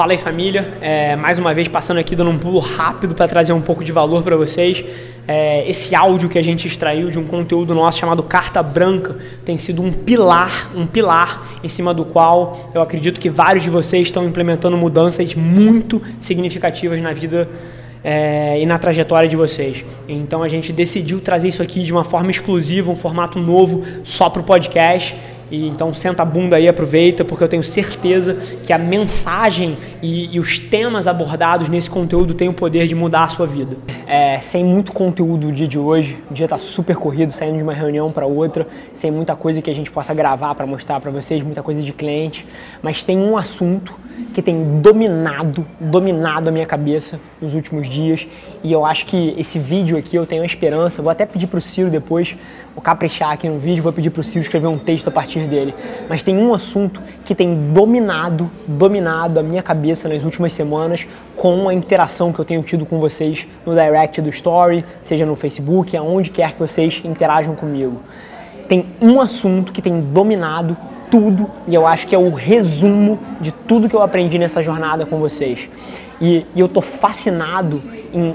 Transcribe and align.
Fala 0.00 0.12
aí 0.12 0.16
família, 0.16 0.66
é, 0.80 1.14
mais 1.14 1.38
uma 1.38 1.52
vez 1.52 1.68
passando 1.68 1.98
aqui 1.98 2.16
dando 2.16 2.30
um 2.30 2.38
pulo 2.38 2.58
rápido 2.58 3.14
para 3.14 3.28
trazer 3.28 3.52
um 3.52 3.60
pouco 3.60 3.84
de 3.84 3.92
valor 3.92 4.22
para 4.22 4.34
vocês. 4.34 4.82
É, 5.28 5.68
esse 5.68 5.94
áudio 5.94 6.26
que 6.26 6.38
a 6.38 6.42
gente 6.42 6.66
extraiu 6.66 7.10
de 7.10 7.18
um 7.18 7.26
conteúdo 7.26 7.74
nosso 7.74 7.98
chamado 7.98 8.22
Carta 8.22 8.62
Branca 8.62 9.18
tem 9.44 9.58
sido 9.58 9.82
um 9.82 9.92
pilar, 9.92 10.70
um 10.74 10.86
pilar 10.86 11.46
em 11.62 11.68
cima 11.68 11.92
do 11.92 12.06
qual 12.06 12.70
eu 12.72 12.80
acredito 12.80 13.20
que 13.20 13.28
vários 13.28 13.62
de 13.62 13.68
vocês 13.68 14.08
estão 14.08 14.24
implementando 14.24 14.74
mudanças 14.74 15.34
muito 15.34 16.00
significativas 16.18 16.98
na 17.02 17.12
vida 17.12 17.46
é, 18.02 18.58
e 18.58 18.64
na 18.64 18.78
trajetória 18.78 19.28
de 19.28 19.36
vocês. 19.36 19.84
Então 20.08 20.42
a 20.42 20.48
gente 20.48 20.72
decidiu 20.72 21.20
trazer 21.20 21.48
isso 21.48 21.62
aqui 21.62 21.82
de 21.82 21.92
uma 21.92 22.04
forma 22.04 22.30
exclusiva, 22.30 22.90
um 22.90 22.96
formato 22.96 23.38
novo 23.38 23.84
só 24.02 24.30
para 24.30 24.40
o 24.40 24.44
podcast. 24.44 25.14
E, 25.50 25.66
então 25.66 25.92
senta 25.92 26.22
a 26.22 26.24
bunda 26.24 26.56
aí, 26.56 26.68
aproveita, 26.68 27.24
porque 27.24 27.42
eu 27.42 27.48
tenho 27.48 27.62
certeza 27.64 28.34
que 28.64 28.72
a 28.72 28.78
mensagem 28.78 29.76
e, 30.02 30.34
e 30.34 30.40
os 30.40 30.58
temas 30.58 31.06
abordados 31.06 31.68
nesse 31.68 31.90
conteúdo 31.90 32.34
têm 32.34 32.48
o 32.48 32.52
poder 32.52 32.86
de 32.86 32.94
mudar 32.94 33.24
a 33.24 33.28
sua 33.28 33.46
vida. 33.46 33.76
É, 34.06 34.38
sem 34.40 34.64
muito 34.64 34.92
conteúdo 34.92 35.48
o 35.48 35.52
dia 35.52 35.68
de 35.68 35.78
hoje, 35.78 36.18
o 36.30 36.34
dia 36.34 36.46
está 36.46 36.58
super 36.58 36.96
corrido, 36.96 37.32
saindo 37.32 37.56
de 37.56 37.62
uma 37.62 37.74
reunião 37.74 38.10
para 38.10 38.26
outra, 38.26 38.66
sem 38.92 39.10
muita 39.10 39.34
coisa 39.34 39.60
que 39.60 39.70
a 39.70 39.74
gente 39.74 39.90
possa 39.90 40.14
gravar 40.14 40.54
para 40.54 40.66
mostrar 40.66 41.00
para 41.00 41.10
vocês, 41.10 41.42
muita 41.42 41.62
coisa 41.62 41.82
de 41.82 41.92
cliente, 41.92 42.46
mas 42.82 43.02
tem 43.02 43.18
um 43.18 43.36
assunto 43.36 43.94
que 44.32 44.40
tem 44.40 44.80
dominado, 44.80 45.66
dominado 45.78 46.48
a 46.48 46.52
minha 46.52 46.66
cabeça 46.66 47.20
nos 47.40 47.54
últimos 47.54 47.88
dias. 47.88 48.26
E 48.62 48.72
eu 48.72 48.84
acho 48.84 49.06
que 49.06 49.34
esse 49.36 49.58
vídeo 49.58 49.96
aqui 49.96 50.16
eu 50.16 50.26
tenho 50.26 50.42
a 50.42 50.46
esperança. 50.46 51.02
Vou 51.02 51.10
até 51.10 51.26
pedir 51.26 51.46
para 51.46 51.58
o 51.58 51.60
Ciro 51.60 51.90
depois, 51.90 52.36
vou 52.74 52.82
caprichar 52.82 53.32
aqui 53.32 53.48
no 53.48 53.58
vídeo, 53.58 53.82
vou 53.82 53.92
pedir 53.92 54.10
para 54.10 54.20
o 54.20 54.24
Ciro 54.24 54.42
escrever 54.42 54.68
um 54.68 54.78
texto 54.78 55.08
a 55.08 55.10
partir 55.10 55.40
dele. 55.46 55.74
Mas 56.08 56.22
tem 56.22 56.36
um 56.36 56.54
assunto 56.54 57.00
que 57.24 57.34
tem 57.34 57.72
dominado, 57.72 58.50
dominado 58.66 59.40
a 59.40 59.42
minha 59.42 59.62
cabeça 59.62 60.08
nas 60.08 60.24
últimas 60.24 60.52
semanas 60.52 61.06
com 61.36 61.68
a 61.68 61.74
interação 61.74 62.32
que 62.32 62.38
eu 62.38 62.44
tenho 62.44 62.62
tido 62.62 62.86
com 62.86 63.00
vocês 63.00 63.46
no 63.64 63.74
direct 63.74 64.20
do 64.20 64.28
Story, 64.28 64.84
seja 65.00 65.26
no 65.26 65.36
Facebook, 65.36 65.96
aonde 65.96 66.30
quer 66.30 66.52
que 66.52 66.58
vocês 66.58 67.00
interajam 67.04 67.54
comigo. 67.54 68.00
Tem 68.68 68.86
um 69.00 69.20
assunto 69.20 69.72
que 69.72 69.82
tem 69.82 70.00
dominado 70.00 70.76
tudo 71.10 71.50
e 71.66 71.74
eu 71.74 71.86
acho 71.86 72.06
que 72.06 72.14
é 72.14 72.18
o 72.18 72.30
resumo 72.30 73.18
de 73.40 73.50
tudo 73.50 73.88
que 73.88 73.94
eu 73.94 74.02
aprendi 74.02 74.38
nessa 74.38 74.62
jornada 74.62 75.04
com 75.04 75.18
vocês. 75.18 75.68
E, 76.20 76.46
e 76.54 76.60
eu 76.60 76.68
tô 76.68 76.80
fascinado 76.80 77.82
em 78.12 78.34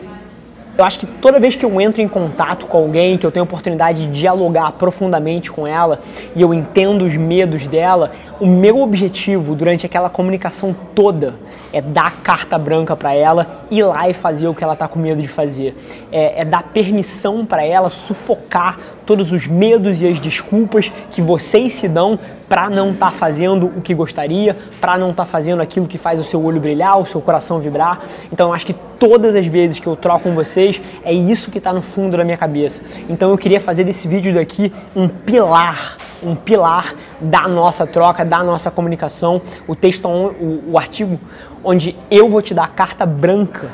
eu 0.77 0.83
acho 0.83 0.99
que 0.99 1.05
toda 1.05 1.39
vez 1.39 1.55
que 1.55 1.63
eu 1.63 1.79
entro 1.79 2.01
em 2.01 2.07
contato 2.07 2.65
com 2.65 2.77
alguém, 2.77 3.17
que 3.17 3.25
eu 3.25 3.31
tenho 3.31 3.43
a 3.43 3.45
oportunidade 3.45 4.07
de 4.07 4.19
dialogar 4.19 4.73
profundamente 4.73 5.49
com 5.49 5.65
ela 5.65 6.01
e 6.35 6.41
eu 6.41 6.53
entendo 6.53 7.05
os 7.05 7.15
medos 7.15 7.65
dela, 7.65 8.11
o 8.41 8.45
meu 8.45 8.81
objetivo 8.81 9.55
durante 9.55 9.85
aquela 9.85 10.09
comunicação 10.09 10.75
toda 10.93 11.35
é 11.71 11.81
dar 11.81 12.17
carta 12.21 12.57
branca 12.57 12.93
para 12.93 13.13
ela, 13.13 13.65
ir 13.71 13.83
lá 13.83 14.09
e 14.09 14.13
fazer 14.13 14.49
o 14.49 14.53
que 14.53 14.65
ela 14.65 14.73
está 14.73 14.85
com 14.85 14.99
medo 14.99 15.21
de 15.21 15.29
fazer. 15.29 15.77
É, 16.11 16.41
é 16.41 16.45
dar 16.45 16.63
permissão 16.63 17.45
para 17.45 17.65
ela 17.65 17.89
sufocar 17.89 18.77
todos 19.05 19.31
os 19.31 19.47
medos 19.47 20.01
e 20.01 20.07
as 20.07 20.19
desculpas 20.19 20.91
que 21.11 21.21
vocês 21.21 21.73
se 21.73 21.87
dão 21.87 22.19
para 22.47 22.69
não 22.69 22.91
estar 22.91 23.11
tá 23.11 23.17
fazendo 23.17 23.67
o 23.67 23.81
que 23.81 23.93
gostaria, 23.93 24.57
para 24.79 24.97
não 24.97 25.11
estar 25.11 25.25
tá 25.25 25.29
fazendo 25.29 25.61
aquilo 25.61 25.87
que 25.87 25.97
faz 25.97 26.19
o 26.19 26.23
seu 26.23 26.43
olho 26.43 26.59
brilhar, 26.59 26.99
o 26.99 27.05
seu 27.05 27.21
coração 27.21 27.59
vibrar. 27.59 28.01
Então 28.31 28.49
eu 28.49 28.53
acho 28.53 28.65
que 28.65 28.75
todas 28.99 29.35
as 29.35 29.45
vezes 29.45 29.79
que 29.79 29.87
eu 29.87 29.95
troco 29.95 30.23
com 30.23 30.35
vocês, 30.35 30.81
é 31.03 31.13
isso 31.13 31.51
que 31.51 31.57
está 31.57 31.73
no 31.73 31.81
fundo 31.81 32.17
da 32.17 32.23
minha 32.23 32.37
cabeça. 32.37 32.81
Então 33.09 33.29
eu 33.31 33.37
queria 33.37 33.59
fazer 33.59 33.83
desse 33.83 34.07
vídeo 34.07 34.33
daqui 34.33 34.71
um 34.95 35.07
pilar, 35.07 35.97
um 36.23 36.35
pilar 36.35 36.95
da 37.19 37.47
nossa 37.47 37.85
troca, 37.85 38.23
da 38.23 38.43
nossa 38.43 38.69
comunicação. 38.69 39.41
O 39.67 39.75
texto, 39.75 40.07
o, 40.07 40.71
o 40.71 40.77
artigo 40.77 41.19
onde 41.63 41.95
eu 42.11 42.29
vou 42.29 42.41
te 42.41 42.53
dar 42.53 42.69
carta 42.69 43.05
branca 43.05 43.69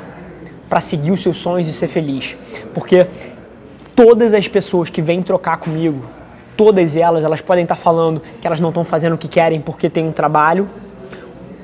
para 0.70 0.80
seguir 0.80 1.12
os 1.12 1.22
seus 1.22 1.38
sonhos 1.38 1.68
e 1.68 1.73
ser 1.73 1.90
feliz. 1.90 2.36
Porque 2.73 3.06
todas 3.95 4.34
as 4.34 4.47
pessoas 4.47 4.89
que 4.89 5.02
vêm 5.02 5.22
trocar 5.22 5.58
comigo, 5.58 6.04
todas 6.55 6.95
elas, 6.95 7.23
elas 7.23 7.42
podem 7.42 7.64
estar 7.64 7.76
falando 7.76 8.21
que 8.39 8.48
elas 8.48 8.60
não 8.60 8.70
estão 8.70 8.83
fazendo 8.83 9.14
o 9.14 9.17
que 9.17 9.27
querem 9.27 9.60
porque 9.60 9.89
tem 9.89 10.05
um 10.08 10.11
trabalho 10.11 10.70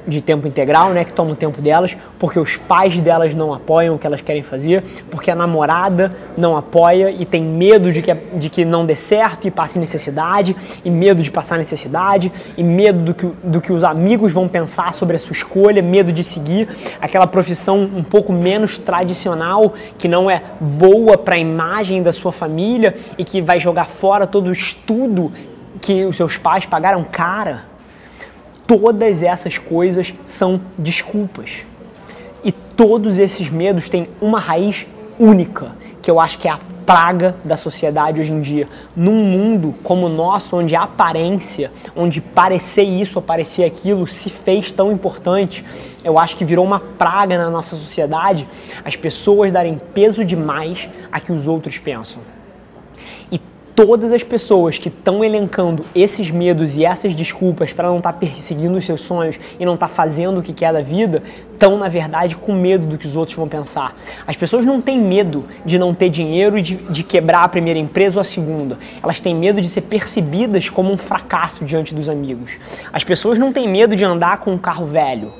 de 0.07 0.21
tempo 0.21 0.47
integral, 0.47 0.91
né, 0.91 1.03
que 1.03 1.11
toma 1.11 1.31
o 1.31 1.35
tempo 1.35 1.61
delas, 1.61 1.97
porque 2.17 2.39
os 2.39 2.55
pais 2.55 2.99
delas 3.01 3.35
não 3.35 3.53
apoiam 3.53 3.95
o 3.95 3.99
que 3.99 4.07
elas 4.07 4.21
querem 4.21 4.41
fazer, 4.41 4.83
porque 5.11 5.29
a 5.29 5.35
namorada 5.35 6.15
não 6.37 6.55
apoia 6.55 7.11
e 7.11 7.25
tem 7.25 7.43
medo 7.43 7.91
de 7.91 8.01
que, 8.01 8.13
de 8.13 8.49
que 8.49 8.63
não 8.63 8.85
dê 8.85 8.95
certo 8.95 9.47
e 9.47 9.51
passe 9.51 9.77
necessidade, 9.77 10.55
e 10.85 10.89
medo 10.89 11.21
de 11.21 11.29
passar 11.29 11.57
necessidade, 11.57 12.31
e 12.55 12.63
medo 12.63 12.99
do 12.99 13.13
que, 13.13 13.31
do 13.43 13.61
que 13.61 13.73
os 13.73 13.83
amigos 13.83 14.31
vão 14.31 14.47
pensar 14.47 14.93
sobre 14.93 15.17
a 15.17 15.19
sua 15.19 15.33
escolha, 15.33 15.81
medo 15.81 16.13
de 16.13 16.23
seguir 16.23 16.69
aquela 17.01 17.27
profissão 17.27 17.81
um 17.81 18.03
pouco 18.03 18.31
menos 18.31 18.77
tradicional, 18.77 19.73
que 19.97 20.07
não 20.07 20.31
é 20.31 20.41
boa 20.59 21.17
para 21.17 21.35
a 21.35 21.39
imagem 21.39 22.01
da 22.01 22.13
sua 22.13 22.31
família 22.31 22.95
e 23.17 23.23
que 23.23 23.41
vai 23.41 23.59
jogar 23.59 23.87
fora 23.87 24.25
todo 24.25 24.47
o 24.47 24.51
estudo 24.51 25.31
que 25.81 26.05
os 26.05 26.15
seus 26.15 26.37
pais 26.37 26.65
pagaram. 26.65 27.03
Cara 27.03 27.76
Todas 28.67 29.23
essas 29.23 29.57
coisas 29.57 30.13
são 30.25 30.59
desculpas. 30.77 31.65
E 32.43 32.51
todos 32.51 33.17
esses 33.17 33.49
medos 33.49 33.89
têm 33.89 34.09
uma 34.21 34.39
raiz 34.39 34.85
única, 35.17 35.71
que 36.01 36.11
eu 36.11 36.19
acho 36.19 36.37
que 36.37 36.49
é 36.49 36.51
a 36.51 36.59
praga 36.85 37.35
da 37.43 37.57
sociedade 37.57 38.19
hoje 38.19 38.31
em 38.31 38.41
dia. 38.41 38.67
Num 38.95 39.15
mundo 39.23 39.73
como 39.83 40.05
o 40.05 40.09
nosso, 40.09 40.57
onde 40.57 40.75
a 40.75 40.83
aparência, 40.83 41.71
onde 41.95 42.21
parecer 42.21 42.83
isso 42.83 43.19
ou 43.19 43.23
parecer 43.23 43.63
aquilo 43.63 44.05
se 44.05 44.29
fez 44.29 44.71
tão 44.71 44.91
importante, 44.91 45.65
eu 46.03 46.19
acho 46.19 46.35
que 46.35 46.45
virou 46.45 46.63
uma 46.63 46.79
praga 46.79 47.37
na 47.37 47.49
nossa 47.49 47.75
sociedade 47.75 48.47
as 48.85 48.95
pessoas 48.95 49.51
darem 49.51 49.77
peso 49.93 50.23
demais 50.23 50.89
a 51.11 51.19
que 51.19 51.31
os 51.31 51.47
outros 51.47 51.77
pensam 51.77 52.21
todas 53.77 54.11
as 54.11 54.23
pessoas 54.23 54.79
que 54.79 54.89
estão 54.89 55.23
elencando 55.23 55.85
esses 55.93 56.31
medos 56.31 56.75
e 56.75 56.83
essas 56.83 57.13
desculpas 57.13 57.71
para 57.71 57.87
não 57.89 57.97
estar 57.97 58.11
tá 58.11 58.17
perseguindo 58.17 58.75
os 58.75 58.83
seus 58.83 59.01
sonhos 59.01 59.39
e 59.59 59.65
não 59.67 59.75
estar 59.75 59.87
tá 59.87 59.93
fazendo 59.93 60.39
o 60.39 60.41
que 60.41 60.51
quer 60.51 60.73
da 60.73 60.81
vida, 60.81 61.21
estão, 61.53 61.77
na 61.77 61.87
verdade, 61.87 62.35
com 62.35 62.53
medo 62.53 62.87
do 62.87 62.97
que 62.97 63.05
os 63.05 63.15
outros 63.15 63.37
vão 63.37 63.47
pensar. 63.47 63.95
As 64.25 64.35
pessoas 64.35 64.65
não 64.65 64.81
têm 64.81 64.99
medo 64.99 65.45
de 65.63 65.77
não 65.77 65.93
ter 65.93 66.09
dinheiro 66.09 66.57
e 66.57 66.63
de, 66.63 66.75
de 66.75 67.03
quebrar 67.03 67.43
a 67.43 67.47
primeira 67.47 67.77
empresa 67.77 68.17
ou 68.17 68.21
a 68.21 68.23
segunda. 68.23 68.79
Elas 69.03 69.21
têm 69.21 69.35
medo 69.35 69.61
de 69.61 69.69
ser 69.69 69.81
percebidas 69.81 70.69
como 70.69 70.91
um 70.91 70.97
fracasso 70.97 71.63
diante 71.63 71.93
dos 71.93 72.09
amigos. 72.09 72.53
As 72.91 73.03
pessoas 73.03 73.37
não 73.37 73.53
têm 73.53 73.69
medo 73.69 73.95
de 73.95 74.03
andar 74.03 74.39
com 74.39 74.53
um 74.53 74.57
carro 74.57 74.87
velho 74.87 75.31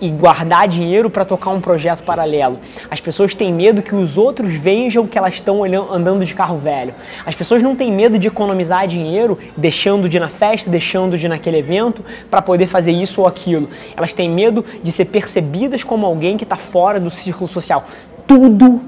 e 0.00 0.08
guardar 0.08 0.66
dinheiro 0.66 1.10
para 1.10 1.24
tocar 1.24 1.50
um 1.50 1.60
projeto 1.60 2.02
paralelo. 2.02 2.58
As 2.90 3.00
pessoas 3.00 3.34
têm 3.34 3.52
medo 3.52 3.82
que 3.82 3.94
os 3.94 4.16
outros 4.16 4.54
vejam 4.54 5.06
que 5.06 5.18
elas 5.18 5.34
estão 5.34 5.62
andando 5.64 6.24
de 6.24 6.34
carro 6.34 6.58
velho. 6.58 6.94
As 7.26 7.34
pessoas 7.34 7.62
não 7.62 7.76
têm 7.76 7.92
medo 7.92 8.18
de 8.18 8.28
economizar 8.28 8.86
dinheiro, 8.86 9.38
deixando 9.56 10.08
de 10.08 10.16
ir 10.16 10.20
na 10.20 10.28
festa, 10.28 10.70
deixando 10.70 11.18
de 11.18 11.26
ir 11.26 11.28
naquele 11.28 11.58
evento 11.58 12.04
para 12.30 12.40
poder 12.40 12.66
fazer 12.66 12.92
isso 12.92 13.20
ou 13.20 13.26
aquilo. 13.26 13.68
Elas 13.96 14.14
têm 14.14 14.30
medo 14.30 14.64
de 14.82 14.90
ser 14.90 15.06
percebidas 15.06 15.84
como 15.84 16.06
alguém 16.06 16.36
que 16.36 16.44
está 16.44 16.56
fora 16.56 16.98
do 16.98 17.10
círculo 17.10 17.48
social. 17.48 17.84
Tudo 18.26 18.80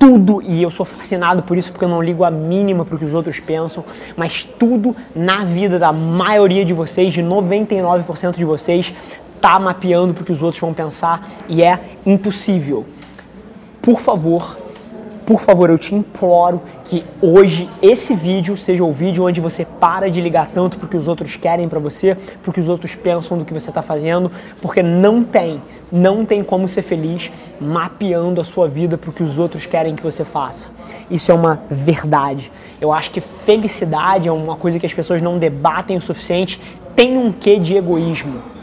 tudo, 0.00 0.40
e 0.42 0.62
eu 0.62 0.70
sou 0.70 0.86
fascinado 0.86 1.42
por 1.42 1.58
isso 1.58 1.70
porque 1.70 1.84
eu 1.84 1.88
não 1.88 2.02
ligo 2.02 2.24
a 2.24 2.30
mínima 2.30 2.86
para 2.86 2.96
o 2.96 2.98
que 2.98 3.04
os 3.04 3.12
outros 3.12 3.38
pensam, 3.38 3.84
mas 4.16 4.48
tudo 4.58 4.96
na 5.14 5.44
vida 5.44 5.78
da 5.78 5.92
maioria 5.92 6.64
de 6.64 6.72
vocês, 6.72 7.12
de 7.12 7.22
99% 7.22 8.34
de 8.34 8.44
vocês, 8.46 8.94
tá 9.40 9.58
mapeando 9.58 10.14
para 10.14 10.22
o 10.22 10.26
que 10.26 10.32
os 10.32 10.42
outros 10.42 10.60
vão 10.60 10.74
pensar 10.74 11.28
e 11.48 11.62
é 11.62 11.78
impossível. 12.04 12.84
Por 13.80 14.00
favor, 14.00 14.58
por 15.30 15.40
favor, 15.40 15.70
eu 15.70 15.78
te 15.78 15.94
imploro 15.94 16.60
que 16.84 17.04
hoje 17.22 17.68
esse 17.80 18.16
vídeo 18.16 18.56
seja 18.56 18.82
o 18.82 18.90
vídeo 18.90 19.24
onde 19.24 19.40
você 19.40 19.64
para 19.64 20.10
de 20.10 20.20
ligar 20.20 20.48
tanto 20.48 20.76
para 20.76 20.86
o 20.86 20.88
que 20.88 20.96
os 20.96 21.06
outros 21.06 21.36
querem 21.36 21.68
para 21.68 21.78
você, 21.78 22.16
para 22.42 22.50
o 22.50 22.52
que 22.52 22.58
os 22.58 22.68
outros 22.68 22.96
pensam 22.96 23.38
do 23.38 23.44
que 23.44 23.54
você 23.54 23.70
está 23.70 23.80
fazendo, 23.80 24.28
porque 24.60 24.82
não 24.82 25.22
tem, 25.22 25.62
não 25.92 26.24
tem 26.26 26.42
como 26.42 26.66
ser 26.66 26.82
feliz 26.82 27.30
mapeando 27.60 28.40
a 28.40 28.44
sua 28.44 28.66
vida 28.66 28.98
para 28.98 29.10
o 29.10 29.12
que 29.12 29.22
os 29.22 29.38
outros 29.38 29.66
querem 29.66 29.94
que 29.94 30.02
você 30.02 30.24
faça. 30.24 30.66
Isso 31.08 31.30
é 31.30 31.34
uma 31.36 31.62
verdade. 31.70 32.50
Eu 32.80 32.92
acho 32.92 33.12
que 33.12 33.20
felicidade 33.20 34.26
é 34.26 34.32
uma 34.32 34.56
coisa 34.56 34.80
que 34.80 34.86
as 34.86 34.92
pessoas 34.92 35.22
não 35.22 35.38
debatem 35.38 35.96
o 35.96 36.00
suficiente, 36.00 36.60
tem 36.96 37.16
um 37.16 37.30
quê 37.30 37.56
de 37.56 37.76
egoísmo 37.76 38.59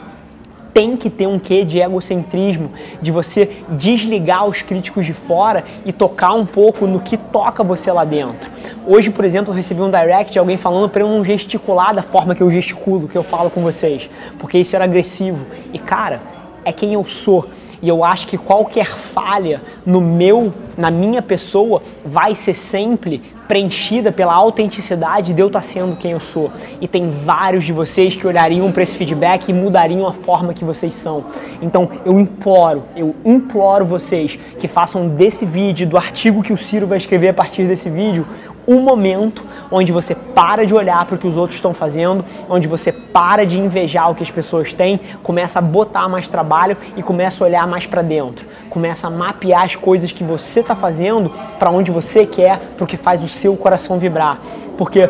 tem 0.78 0.96
que 0.96 1.10
ter 1.10 1.26
um 1.26 1.40
quê 1.40 1.66
de 1.66 1.80
egocentrismo, 1.80 2.72
de 3.02 3.12
você 3.12 3.64
desligar 3.70 4.46
os 4.46 4.62
críticos 4.62 5.08
de 5.08 5.12
fora 5.12 5.64
e 5.84 5.92
tocar 5.92 6.34
um 6.34 6.46
pouco 6.46 6.86
no 6.86 7.00
que 7.00 7.18
toca 7.18 7.64
você 7.64 7.92
lá 7.92 8.06
dentro. 8.06 8.52
Hoje, 8.86 9.10
por 9.10 9.26
exemplo, 9.26 9.52
eu 9.52 9.56
recebi 9.56 9.82
um 9.82 9.90
direct 9.90 10.32
de 10.32 10.38
alguém 10.38 10.56
falando 10.56 10.88
para 10.88 11.02
eu 11.02 11.08
não 11.08 11.26
gesticular 11.26 11.96
da 11.96 12.04
forma 12.04 12.36
que 12.36 12.44
eu 12.44 12.52
gesticulo, 12.52 13.08
que 13.08 13.18
eu 13.18 13.24
falo 13.24 13.50
com 13.50 13.62
vocês, 13.62 14.08
porque 14.38 14.60
isso 14.60 14.76
era 14.76 14.86
agressivo. 14.86 15.48
E 15.74 15.80
cara, 15.80 16.22
é 16.64 16.72
quem 16.72 16.94
eu 16.94 17.04
sou. 17.06 17.48
E 17.82 17.88
eu 17.90 18.04
acho 18.04 18.28
que 18.28 18.38
qualquer 18.38 18.88
falha 18.88 19.62
no 19.86 20.02
meu, 20.02 20.54
na 20.78 20.90
minha 20.90 21.22
pessoa, 21.22 21.82
vai 22.06 22.36
ser 22.36 22.54
sempre 22.54 23.22
preenchida 23.48 24.12
pela 24.12 24.34
autenticidade 24.34 25.34
de 25.34 25.42
eu 25.42 25.48
estar 25.48 25.64
sendo 25.64 25.96
quem 25.96 26.12
eu 26.12 26.20
sou. 26.20 26.52
E 26.82 26.88
tem 26.88 27.10
vários 27.10 27.64
de 27.64 27.72
vocês 27.72 28.16
que 28.16 28.28
olhariam 28.28 28.72
para 28.72 28.84
esse 28.84 28.98
feedback 28.98 29.50
e 29.50 29.54
mudariam 29.54 30.06
a 30.06 30.14
forma 30.14 30.54
que 30.54 30.66
vocês 30.66 30.94
são. 30.94 31.26
Então 31.62 31.90
eu 32.06 32.20
imploro, 32.20 32.84
eu 32.96 33.16
imploro 33.24 33.86
vocês 33.86 34.38
que 34.60 34.68
façam 34.68 35.08
desse 35.08 35.46
vídeo, 35.46 35.88
do 35.88 35.98
artigo 35.98 36.44
que 36.44 36.52
o 36.52 36.58
Ciro 36.58 36.86
vai 36.86 36.98
escrever 36.98 37.30
a 37.30 37.34
partir 37.34 37.64
desse 37.64 37.90
vídeo, 37.90 38.26
um 38.68 38.82
momento 38.82 39.46
onde 39.72 39.92
você 39.92 40.14
para 40.14 40.66
de 40.66 40.74
olhar 40.74 41.06
para 41.06 41.16
o 41.16 41.18
que 41.18 41.28
os 41.28 41.38
outros 41.38 41.58
estão 41.58 41.74
fazendo, 41.74 42.26
onde 42.50 42.68
você 42.68 42.92
para 42.92 43.46
de 43.46 43.58
invejar 43.58 44.12
o 44.12 44.16
que 44.16 44.24
as 44.24 44.30
pessoas 44.30 44.74
têm, 44.74 45.00
começa 45.24 45.60
a 45.60 45.62
botar 45.62 46.10
mais 46.10 46.28
trabalho 46.28 46.76
e 46.96 47.02
começa 47.02 47.44
a 47.44 47.48
olhar 47.48 47.66
mais 47.66 47.86
para 47.86 48.02
dentro, 48.02 48.46
começa 48.70 49.08
a 49.08 49.10
mapear 49.10 49.64
as 49.64 49.76
coisas 49.76 50.12
que 50.12 50.24
você 50.24 50.60
está 50.60 50.76
fazendo 50.76 51.32
para 51.58 51.72
onde 51.72 51.92
você 51.92 52.26
quer, 52.26 52.60
para 52.76 52.84
o 52.84 52.88
que 52.88 52.98
faz 52.98 53.24
o 53.24 53.28
seu 53.28 53.56
coração 53.56 53.98
vibrar, 53.98 54.40
porque 54.78 55.10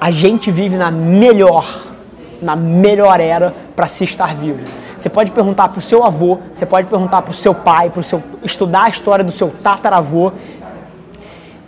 a 0.00 0.10
gente 0.10 0.50
vive 0.50 0.76
na 0.76 0.90
melhor, 0.90 1.84
na 2.40 2.54
melhor 2.54 3.18
era 3.20 3.54
para 3.74 3.86
se 3.86 4.04
estar 4.04 4.34
vivo. 4.34 4.64
Você 4.98 5.08
pode 5.08 5.30
perguntar 5.30 5.68
para 5.68 5.78
o 5.78 5.82
seu 5.82 6.04
avô, 6.04 6.38
você 6.52 6.66
pode 6.66 6.88
perguntar 6.88 7.22
para 7.22 7.30
o 7.30 7.34
seu 7.34 7.54
pai, 7.54 7.88
para 7.88 8.00
o 8.00 8.04
seu 8.04 8.20
estudar 8.42 8.84
a 8.84 8.88
história 8.88 9.24
do 9.24 9.30
seu 9.30 9.48
tataravô, 9.62 10.32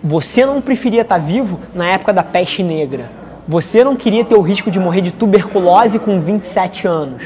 você 0.03 0.47
não 0.47 0.61
preferia 0.61 1.03
estar 1.03 1.19
vivo 1.19 1.61
na 1.75 1.87
época 1.87 2.13
da 2.13 2.23
peste 2.23 2.63
negra. 2.63 3.11
Você 3.47 3.85
não 3.85 3.97
queria 3.97 4.25
ter 4.25 4.35
o 4.35 4.41
risco 4.41 4.71
de 4.71 4.79
morrer 4.79 5.01
de 5.03 5.11
tuberculose 5.11 5.99
com 5.99 6.21
27 6.21 6.87
anos. 6.87 7.23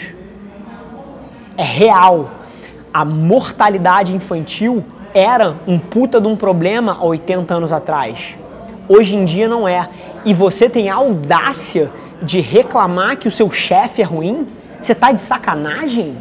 É 1.57 1.63
real. 1.63 2.31
A 2.93 3.05
mortalidade 3.05 4.15
infantil 4.15 4.85
era 5.13 5.55
um 5.67 5.79
puta 5.79 6.21
de 6.21 6.27
um 6.27 6.37
problema 6.37 6.97
há 6.99 7.05
80 7.05 7.55
anos 7.55 7.73
atrás. 7.73 8.35
Hoje 8.89 9.15
em 9.15 9.25
dia 9.25 9.49
não 9.49 9.69
é. 9.69 9.89
E 10.25 10.35
você 10.35 10.69
tem 10.69 10.91
a 10.91 10.97
audácia 10.97 11.91
de 12.21 12.41
reclamar 12.41 13.17
que 13.17 13.29
o 13.29 13.33
seu 13.33 13.51
chefe 13.53 14.03
é 14.03 14.05
ruim? 14.05 14.47
Você 14.81 14.95
tá 14.95 15.13
de 15.13 15.21
sacanagem? 15.21 16.17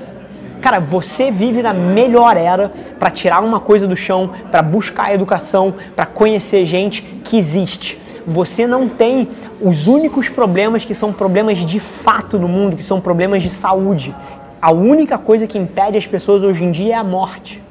Cara, 0.64 0.80
você 0.80 1.30
vive 1.30 1.62
na 1.62 1.74
melhor 1.74 2.38
era 2.38 2.72
para 2.98 3.12
tirar 3.12 3.44
uma 3.44 3.60
coisa 3.60 3.86
do 3.86 3.98
chão, 3.98 4.32
para 4.50 4.62
buscar 4.62 5.14
educação, 5.14 5.74
para 5.94 6.06
conhecer 6.06 6.66
gente 6.66 7.02
que 7.22 7.38
existe. 7.38 8.00
Você 8.26 8.66
não 8.66 8.88
tem 8.88 9.28
os 9.60 9.88
únicos 9.88 10.30
problemas 10.30 10.86
que 10.86 10.96
são 10.96 11.12
problemas 11.12 11.58
de 11.58 11.82
fato 11.82 12.40
no 12.40 12.48
mundo, 12.48 12.78
que 12.78 12.84
são 12.84 13.02
problemas 13.02 13.44
de 13.44 13.50
saúde. 13.50 14.16
A 14.62 14.72
única 14.72 15.18
coisa 15.18 15.46
que 15.46 15.58
impede 15.58 15.98
as 15.98 16.08
pessoas 16.08 16.44
hoje 16.44 16.64
em 16.64 16.72
dia 16.72 16.94
é 16.94 16.98
a 16.98 17.04
morte. 17.04 17.62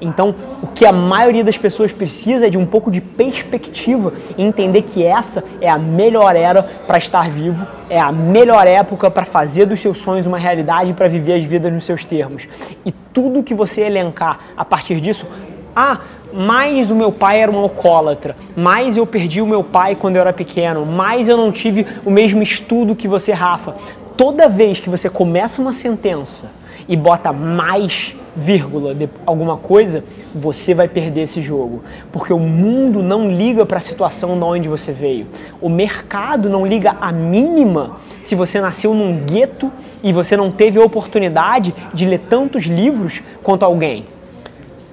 Então, 0.00 0.34
o 0.62 0.66
que 0.68 0.86
a 0.86 0.92
maioria 0.92 1.42
das 1.42 1.58
pessoas 1.58 1.92
precisa 1.92 2.46
é 2.46 2.50
de 2.50 2.58
um 2.58 2.66
pouco 2.66 2.90
de 2.90 3.00
perspectiva 3.00 4.12
e 4.36 4.42
entender 4.42 4.82
que 4.82 5.04
essa 5.04 5.44
é 5.60 5.68
a 5.68 5.78
melhor 5.78 6.36
era 6.36 6.62
para 6.62 6.98
estar 6.98 7.28
vivo, 7.30 7.66
é 7.90 7.98
a 7.98 8.12
melhor 8.12 8.66
época 8.66 9.10
para 9.10 9.24
fazer 9.24 9.66
dos 9.66 9.80
seus 9.80 9.98
sonhos 9.98 10.26
uma 10.26 10.38
realidade, 10.38 10.92
para 10.92 11.08
viver 11.08 11.34
as 11.34 11.44
vidas 11.44 11.72
nos 11.72 11.84
seus 11.84 12.04
termos. 12.04 12.48
E 12.84 12.92
tudo 13.12 13.42
que 13.42 13.54
você 13.54 13.82
elencar 13.82 14.38
a 14.56 14.64
partir 14.64 15.00
disso, 15.00 15.26
ah, 15.74 16.00
mais 16.32 16.90
o 16.90 16.94
meu 16.94 17.10
pai 17.10 17.40
era 17.40 17.50
um 17.50 17.58
alcoólatra, 17.58 18.36
mais 18.56 18.96
eu 18.96 19.06
perdi 19.06 19.40
o 19.40 19.46
meu 19.46 19.64
pai 19.64 19.96
quando 19.96 20.16
eu 20.16 20.20
era 20.20 20.32
pequeno, 20.32 20.84
mais 20.84 21.28
eu 21.28 21.36
não 21.36 21.50
tive 21.50 21.86
o 22.04 22.10
mesmo 22.10 22.42
estudo 22.42 22.94
que 22.94 23.08
você, 23.08 23.32
Rafa. 23.32 23.74
Toda 24.18 24.48
vez 24.48 24.80
que 24.80 24.90
você 24.90 25.08
começa 25.08 25.62
uma 25.62 25.72
sentença 25.72 26.50
e 26.88 26.96
bota 26.96 27.32
mais 27.32 28.16
vírgula 28.34 28.92
de 28.92 29.08
alguma 29.24 29.56
coisa, 29.56 30.02
você 30.34 30.74
vai 30.74 30.88
perder 30.88 31.22
esse 31.22 31.40
jogo. 31.40 31.84
Porque 32.10 32.32
o 32.32 32.38
mundo 32.40 33.00
não 33.00 33.30
liga 33.30 33.64
para 33.64 33.78
a 33.78 33.80
situação 33.80 34.36
de 34.36 34.44
onde 34.44 34.68
você 34.68 34.90
veio. 34.90 35.28
O 35.60 35.68
mercado 35.68 36.50
não 36.50 36.66
liga 36.66 36.96
a 37.00 37.12
mínima 37.12 37.98
se 38.20 38.34
você 38.34 38.60
nasceu 38.60 38.92
num 38.92 39.24
gueto 39.24 39.70
e 40.02 40.12
você 40.12 40.36
não 40.36 40.50
teve 40.50 40.80
a 40.80 40.84
oportunidade 40.84 41.72
de 41.94 42.04
ler 42.04 42.18
tantos 42.28 42.64
livros 42.64 43.22
quanto 43.40 43.64
alguém. 43.64 44.04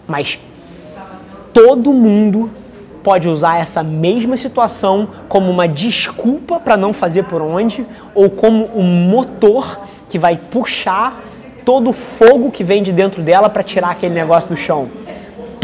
Mas 0.08 0.40
todo 1.52 1.92
mundo 1.92 2.52
pode 3.06 3.30
usar 3.30 3.60
essa 3.60 3.84
mesma 3.84 4.36
situação 4.36 5.08
como 5.30 5.52
uma 5.52 5.68
desculpa 5.68 6.60
para 6.60 6.76
não 6.76 6.92
fazer 6.92 7.26
por 7.26 7.40
onde 7.40 7.86
ou 8.16 8.32
como 8.32 8.68
um 8.76 8.82
motor 8.82 9.80
que 10.10 10.18
vai 10.18 10.36
puxar 10.36 11.24
todo 11.64 11.92
o 11.92 11.94
fogo 11.94 12.50
que 12.50 12.64
vem 12.64 12.82
de 12.82 12.92
dentro 12.92 13.22
dela 13.22 13.48
para 13.48 13.62
tirar 13.62 13.92
aquele 13.92 14.16
negócio 14.16 14.50
do 14.50 14.58
chão. 14.58 14.90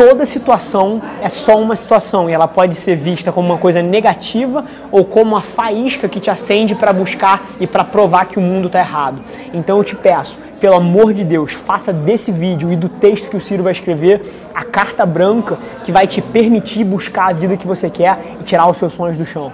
Toda 0.04 0.26
situação 0.26 1.00
é 1.22 1.30
só 1.30 1.62
uma 1.62 1.76
situação 1.76 2.28
e 2.28 2.34
ela 2.34 2.48
pode 2.48 2.74
ser 2.74 2.96
vista 2.96 3.32
como 3.32 3.50
uma 3.50 3.60
coisa 3.60 3.84
negativa 3.84 4.66
ou 4.92 5.06
como 5.06 5.34
uma 5.34 5.42
faísca 5.42 6.10
que 6.10 6.20
te 6.20 6.28
acende 6.28 6.74
para 6.74 6.92
buscar 6.92 7.46
e 7.60 7.68
para 7.68 7.84
provar 7.84 8.26
que 8.26 8.40
o 8.40 8.42
mundo 8.42 8.66
está 8.66 8.80
errado. 8.80 9.22
Então 9.54 9.78
eu 9.78 9.84
te 9.84 9.96
peço, 9.96 10.40
pelo 10.60 10.74
amor 10.74 11.14
de 11.14 11.24
Deus, 11.24 11.54
faça 11.54 11.94
desse 11.94 12.32
vídeo 12.32 12.72
e 12.72 12.76
do 12.76 12.90
texto 12.90 13.30
que 13.30 13.38
o 13.38 13.42
Ciro 13.42 13.62
vai 13.62 13.74
escrever 13.74 14.22
a 14.56 14.64
carta 14.64 15.06
branca 15.06 15.60
que 15.84 15.92
vai 15.92 16.08
te 16.08 16.20
permitir 16.20 16.84
buscar 16.84 17.30
a 17.30 17.34
vida 17.34 17.56
que 17.56 17.68
você 17.68 17.90
quer 17.90 18.18
e 18.40 18.44
tirar 18.44 18.68
os 18.68 18.78
seus 18.78 18.94
sonhos 18.94 19.18
do 19.20 19.26
chão. 19.26 19.50